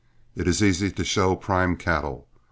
It 0.35 0.47
is 0.47 0.63
easy 0.63 0.89
to 0.89 1.05
show 1.05 1.35
prime 1.35 1.77
cattle. 1.77 2.27